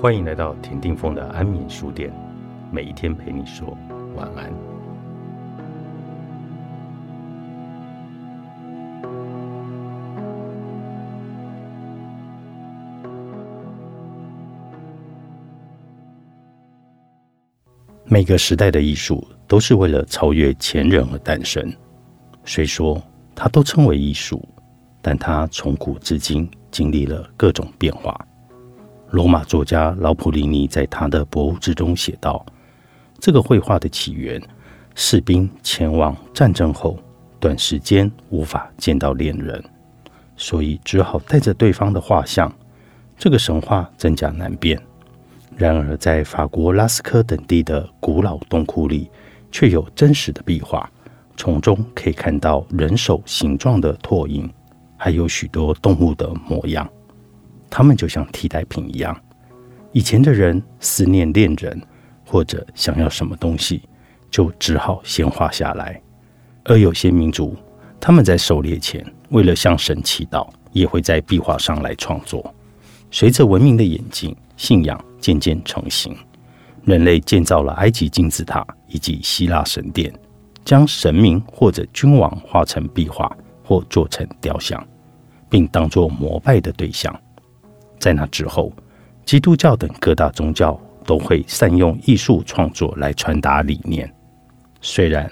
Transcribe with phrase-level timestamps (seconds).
[0.00, 2.10] 欢迎来到田定峰的安眠书店，
[2.72, 3.76] 每一天陪你说
[4.16, 4.50] 晚安。
[18.06, 21.70] 每个时代的艺术都是为了超越前人而诞生。
[22.46, 22.98] 虽说
[23.34, 24.42] 它都称为艺术，
[25.02, 28.18] 但它从古至今经历了各种变化。
[29.10, 32.46] 罗马作家劳普利尼在他的《博物志》中写道
[33.18, 34.40] ：“这个绘画的起源，
[34.94, 36.96] 士兵前往战争后，
[37.40, 39.60] 短时间无法见到恋人，
[40.36, 42.52] 所以只好带着对方的画像。
[43.18, 44.80] 这个神话真假难辨。
[45.56, 49.10] 然而，在法国拉斯科等地的古老洞窟里，
[49.50, 50.88] 却有真实的壁画，
[51.36, 54.48] 从中可以看到人手形状的拓印，
[54.96, 56.88] 还有许多动物的模样。”
[57.70, 59.16] 他们就像替代品一样，
[59.92, 61.80] 以前的人思念恋人
[62.26, 63.82] 或者想要什么东西，
[64.30, 66.00] 就只好先画下来。
[66.64, 67.56] 而有些民族，
[68.00, 72.54] 他们在狩猎前，为了向神祈祷，也会在壁画上来创作。
[73.10, 76.16] 随着文明的演进，信仰渐渐成型，
[76.84, 80.12] 人类建造了埃及金字塔以及希腊神殿，
[80.64, 83.30] 将神明或者君王画成壁画
[83.64, 84.86] 或做成雕像，
[85.48, 87.18] 并当作膜拜的对象。
[88.00, 88.72] 在那之后，
[89.24, 94.12] 基督教等各大宗教都会善用艺术创作来传达理念。
[94.80, 95.30] 虽然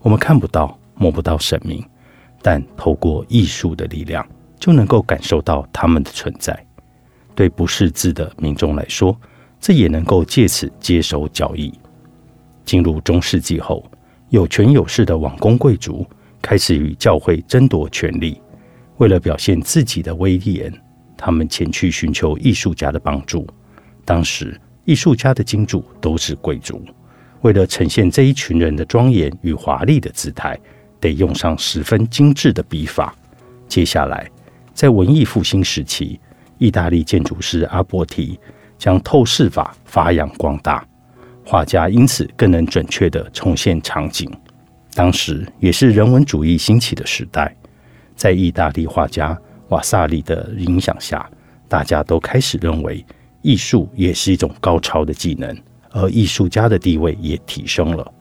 [0.00, 1.84] 我们看不到、摸不到神明，
[2.40, 4.26] 但透过艺术的力量，
[4.58, 6.58] 就能够感受到他们的存在。
[7.34, 9.14] 对不识字的民众来说，
[9.60, 11.70] 这也能够借此接手交易。
[12.64, 13.84] 进入中世纪后，
[14.30, 16.04] 有权有势的王公贵族
[16.40, 18.40] 开始与教会争夺权力，
[18.96, 20.72] 为了表现自己的威严。
[21.16, 23.46] 他们前去寻求艺术家的帮助。
[24.04, 26.84] 当时，艺术家的金主都是贵族，
[27.40, 30.58] 为了呈现这一群人的庄严与华丽的姿态，
[31.00, 33.14] 得用上十分精致的笔法。
[33.66, 34.30] 接下来，
[34.72, 36.20] 在文艺复兴时期，
[36.58, 38.38] 意大利建筑师阿波提
[38.78, 40.86] 将透视法发扬光大，
[41.44, 44.30] 画家因此更能准确地重现场景。
[44.94, 47.54] 当时也是人文主义兴起的时代，
[48.14, 49.36] 在意大利画家。
[49.68, 51.28] 瓦萨里的影响下，
[51.68, 53.04] 大家都开始认为
[53.42, 55.56] 艺术也是一种高超的技能，
[55.90, 58.12] 而艺术家的地位也提升了。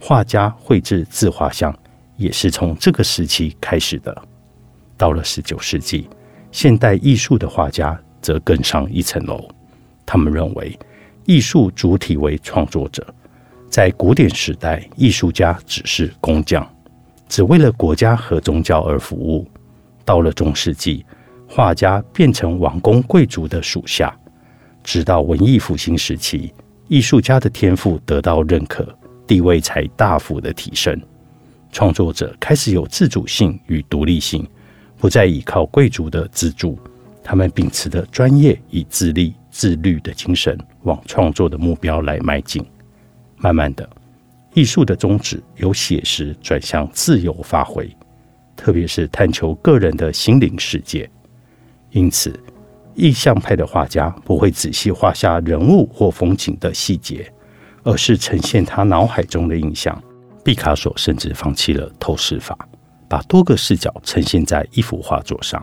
[0.00, 1.76] 画家绘制自画像
[2.16, 4.16] 也是从这个时期开始的。
[4.96, 6.08] 到了十九世纪，
[6.50, 9.48] 现代艺术的画家则更上一层楼。
[10.04, 10.78] 他们认为
[11.24, 13.04] 艺术主体为创作者。
[13.68, 16.68] 在古典时代，艺术家只是工匠，
[17.28, 19.48] 只为了国家和宗教而服务。
[20.04, 21.04] 到了中世纪，
[21.48, 24.16] 画家变成王公贵族的属下。
[24.82, 26.52] 直到文艺复兴时期，
[26.88, 28.86] 艺术家的天赋得到认可，
[29.26, 31.00] 地位才大幅的提升。
[31.70, 34.46] 创作者开始有自主性与独立性，
[34.98, 36.78] 不再依靠贵族的资助。
[37.24, 42.64] 他们秉持的专业以自立自律的精神，往创作的目标来迈进。
[43.36, 43.88] 慢慢的，
[44.54, 47.88] 艺术的宗旨由写实转向自由发挥。
[48.62, 51.10] 特别是探求个人的心灵世界，
[51.90, 52.32] 因此，
[52.94, 57.28] 意象派的画家不会仔细画下人物或风景的细节，
[57.82, 60.00] 而是呈现他脑海中的印象。
[60.44, 62.56] 毕卡索甚至放弃了透视法，
[63.08, 65.60] 把多个视角呈现在一幅画作上。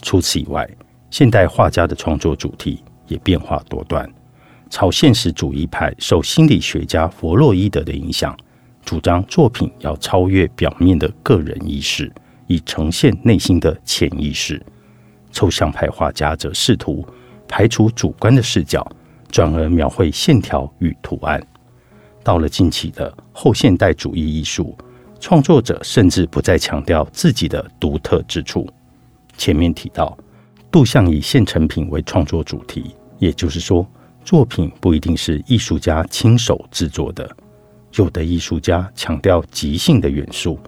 [0.00, 0.64] 除此以外，
[1.10, 4.08] 现代画家的创作主题也变化多端。
[4.70, 8.38] 超现实主义派受心理学家弗洛伊德的影响，
[8.84, 12.08] 主张作品要超越表面的个人意识。
[12.48, 14.60] 以呈现内心的潜意识，
[15.30, 17.06] 抽象派画家则试图
[17.46, 18.84] 排除主观的视角，
[19.30, 21.40] 转而描绘线条与图案。
[22.24, 24.76] 到了近期的后现代主义艺术，
[25.20, 28.68] 创作者甚至不再强调自己的独特之处。
[29.36, 30.16] 前面提到，
[30.70, 33.86] 杜象以现成品为创作主题，也就是说，
[34.24, 37.28] 作品不一定是艺术家亲手制作的。
[37.94, 40.58] 有的艺术家强调即兴的元素。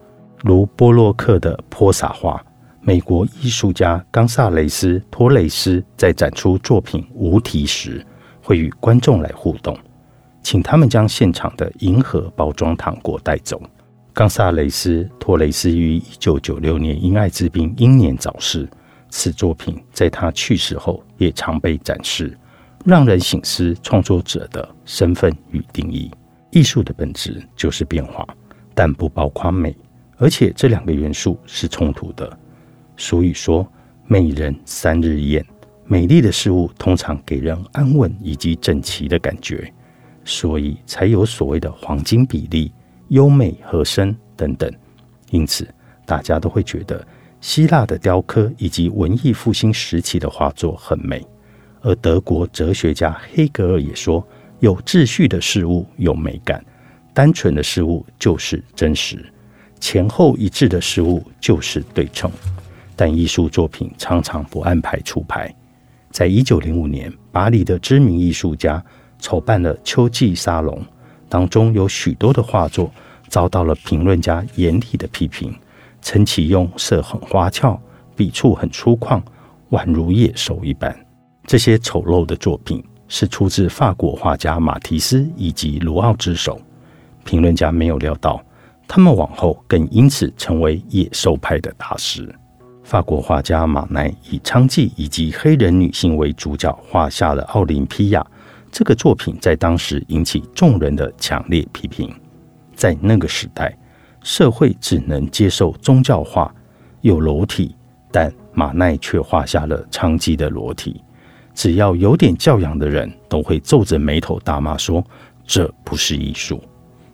[0.43, 2.43] 如波洛克的泼洒画，
[2.81, 8.05] 美国艺术家冈萨雷斯托雷斯在展出作品无题时，
[8.43, 9.77] 会与观众来互动，
[10.43, 13.61] 请他们将现场的银河包装糖果带走。
[14.15, 18.69] 冈萨雷斯托雷斯于一九九六年因艾滋病英年早逝，
[19.11, 22.37] 此作品在他去世后也常被展示，
[22.85, 26.11] 让人醒思创作者的身份与定义。
[26.51, 28.27] 艺术的本质就是变化，
[28.75, 29.77] 但不包括美。
[30.21, 32.39] 而且这两个元素是冲突的。
[32.99, 33.67] 俗语说
[34.07, 35.45] “美人三日艳，
[35.87, 39.73] 美丽的事物通常给人安稳以及整齐的感觉，
[40.23, 42.71] 所以才有所谓的黄金比例、
[43.09, 44.71] 优美和声等等。
[45.31, 45.67] 因此，
[46.05, 47.05] 大家都会觉得
[47.41, 51.27] 希腊的雕刻以及文艺复兴时期的画作很美。
[51.81, 54.23] 而德国哲学家黑格尔也说
[54.61, 56.63] ：“有秩序的事物有美感，
[57.15, 59.25] 单纯的事物就是真实，
[59.81, 62.31] 前后一致的事物就是对称。”
[62.95, 65.53] 但艺术作品常常不按牌出牌。
[66.11, 68.85] 在一九零五年，巴黎的知名艺术家
[69.19, 70.85] 筹办了秋季沙龙，
[71.29, 72.93] 当中有许多的画作
[73.29, 75.55] 遭到了评论家严厉的批评，
[76.03, 77.81] 称其用色很花俏，
[78.15, 79.23] 笔触很粗犷，
[79.71, 80.95] 宛如野兽一般。
[81.47, 86.61] 这些丑陋的作品是出自法国画家马蒂斯以及卢奥之手。
[87.25, 88.45] 评论家没有料到，
[88.93, 92.29] 他们往后更因此成为野兽派的大师。
[92.83, 98.21] 法国画家马奈以娼妓以及黑人女性为主角，画下了《奥林匹亚》
[98.73, 102.13] 这个作品，在当时引起众人的强烈批评。
[102.75, 103.79] 在那个时代，
[104.25, 106.53] 社会只能接受宗教画
[107.03, 107.77] 有裸体，
[108.11, 111.01] 但马奈却画下了娼妓的裸体。
[111.55, 115.01] 只要有点教养的人，都会皱着眉头大骂说
[115.47, 116.61] ：“这不是艺术。”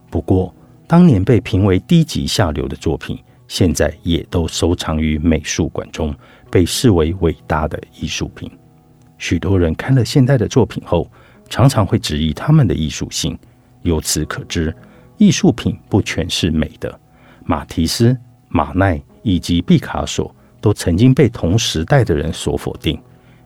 [0.09, 0.55] 不过，
[0.87, 3.19] 当年被评为低级下流的作品。
[3.49, 6.13] 现在也都收藏于美术馆中，
[6.51, 8.51] 被视为伟大的艺术品。
[9.19, 11.09] 许多人看了现代的作品后，
[11.49, 13.39] 常常会质疑他们的艺术性。
[13.83, 14.75] 由此可知，
[15.17, 17.01] 艺术品不全是美的。
[17.45, 18.19] 马提斯、
[18.49, 23.01] 马奈以及毕卡索都曾经被同时代的人所否定，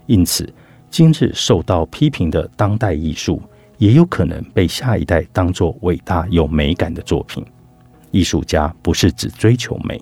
[0.06, 0.50] 因此
[0.88, 3.42] 今日受到批评的当代艺术，
[3.80, 7.42] 也有可能被下一代当作伟大有美感的作品。
[8.10, 9.98] 艺术家不是只追求美，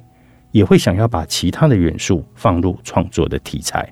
[0.50, 3.88] 也会想要把其他的元素放入创作的题材，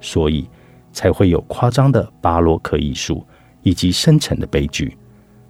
[0.00, 0.48] 所以
[0.92, 3.26] 才会有夸张的巴洛克艺术
[3.62, 4.96] 以及深沉的悲剧。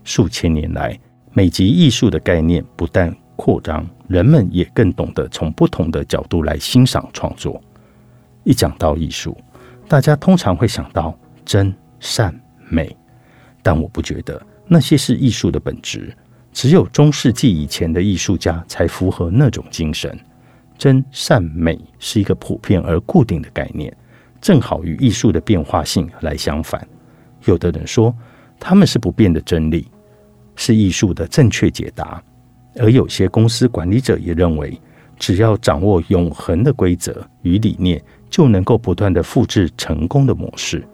[0.02, 0.98] 数千年来，
[1.34, 7.60] 美及艺术的概念不但扩张，人们也更懂得从不同的角度来欣赏创作。
[8.44, 9.36] 一讲到艺术，
[9.86, 11.14] 大家通常会想到
[11.44, 12.34] 真善
[12.70, 12.96] 美，
[13.64, 16.16] 但我不觉得那些是艺术的本质。
[16.52, 20.16] 只有中世纪以前的艺术家才符合那种精神。
[20.78, 23.96] 真善美是一个普遍而固定的概念，
[24.40, 26.87] 正好与艺术的变化性来相反。
[27.46, 28.14] 有的人说
[28.61, 29.88] 他们是不变的真理，
[30.56, 32.22] 是艺术的正确解答；
[32.76, 34.81] 而有些公司管理者也认为，
[35.19, 40.87] 只要掌握永恒的规则与理念，就能够不断的复制成功的模式。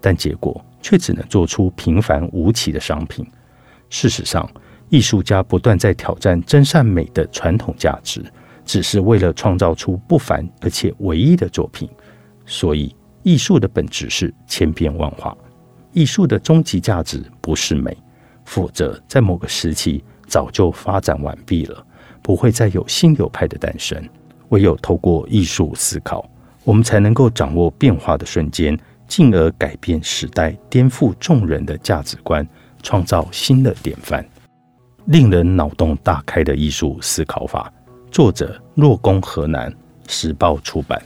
[0.00, 3.26] 但结果却只能做出平凡无奇的商品。
[3.88, 4.46] 事实上，
[4.88, 8.22] 艺术家不断在挑战真善美的传统价值，
[8.64, 11.88] 只是为了创造出不凡而且唯一的作品。
[12.44, 15.36] 所以，艺术的本质是千变万化。
[15.92, 17.96] 艺术的终极价值不是美，
[18.44, 21.86] 否则在某个时期早就发展完毕了，
[22.22, 24.02] 不会再有新流派的诞生。
[24.48, 26.28] 唯有透过艺术思考，
[26.64, 28.78] 我们才能够掌握变化的瞬间，
[29.12, 32.48] 进而改变时代，颠覆众人的价值观，
[32.82, 34.26] 创造新的典范。
[35.04, 37.70] 令人脑洞大开的艺术思考法，
[38.10, 39.70] 作者若宫河南，
[40.08, 40.98] 时报出版。